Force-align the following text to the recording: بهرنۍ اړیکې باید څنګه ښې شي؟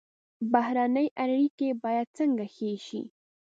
بهرنۍ 0.51 1.07
اړیکې 1.23 1.69
باید 1.83 2.07
څنګه 2.17 2.45
ښې 2.53 2.71
شي؟ 2.85 3.01